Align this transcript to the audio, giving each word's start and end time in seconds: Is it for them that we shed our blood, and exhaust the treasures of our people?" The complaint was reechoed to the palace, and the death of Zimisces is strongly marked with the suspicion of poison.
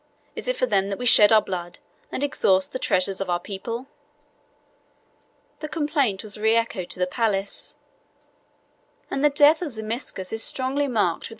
Is 0.35 0.47
it 0.47 0.57
for 0.57 0.65
them 0.65 0.89
that 0.89 0.97
we 0.97 1.05
shed 1.05 1.31
our 1.31 1.43
blood, 1.43 1.77
and 2.11 2.23
exhaust 2.23 2.73
the 2.73 2.79
treasures 2.79 3.21
of 3.21 3.29
our 3.29 3.39
people?" 3.39 3.85
The 5.59 5.67
complaint 5.69 6.23
was 6.23 6.39
reechoed 6.39 6.89
to 6.89 6.97
the 6.97 7.05
palace, 7.05 7.75
and 9.11 9.23
the 9.23 9.29
death 9.29 9.61
of 9.61 9.69
Zimisces 9.69 10.33
is 10.33 10.41
strongly 10.43 10.87
marked 10.87 10.89
with 10.89 10.95
the 10.95 10.95
suspicion 10.95 10.99
of 11.01 11.19
poison. 11.19 11.29